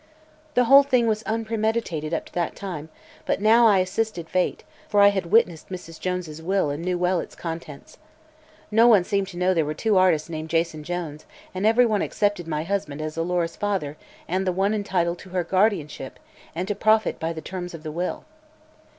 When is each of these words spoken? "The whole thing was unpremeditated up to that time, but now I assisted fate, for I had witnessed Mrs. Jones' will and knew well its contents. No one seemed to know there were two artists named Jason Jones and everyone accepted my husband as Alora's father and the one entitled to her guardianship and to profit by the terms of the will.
"The 0.55 0.63
whole 0.63 0.81
thing 0.81 1.05
was 1.05 1.21
unpremeditated 1.27 2.11
up 2.11 2.25
to 2.25 2.33
that 2.33 2.55
time, 2.55 2.89
but 3.27 3.39
now 3.39 3.67
I 3.67 3.77
assisted 3.77 4.27
fate, 4.31 4.63
for 4.89 4.99
I 4.99 5.09
had 5.09 5.27
witnessed 5.27 5.69
Mrs. 5.69 5.99
Jones' 5.99 6.41
will 6.41 6.71
and 6.71 6.83
knew 6.83 6.97
well 6.97 7.19
its 7.19 7.35
contents. 7.35 7.99
No 8.71 8.87
one 8.87 9.03
seemed 9.03 9.27
to 9.27 9.37
know 9.37 9.53
there 9.53 9.63
were 9.63 9.75
two 9.75 9.99
artists 9.99 10.27
named 10.27 10.49
Jason 10.49 10.83
Jones 10.83 11.27
and 11.53 11.67
everyone 11.67 12.01
accepted 12.01 12.47
my 12.47 12.63
husband 12.63 12.99
as 12.99 13.15
Alora's 13.15 13.55
father 13.55 13.95
and 14.27 14.47
the 14.47 14.51
one 14.51 14.73
entitled 14.73 15.19
to 15.19 15.29
her 15.29 15.43
guardianship 15.43 16.17
and 16.55 16.67
to 16.67 16.73
profit 16.73 17.19
by 17.19 17.31
the 17.31 17.39
terms 17.39 17.75
of 17.75 17.83
the 17.83 17.91
will. 17.91 18.25